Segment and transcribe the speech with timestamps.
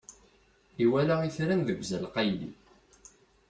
[0.83, 2.51] Iwala itran deg uzal qayli.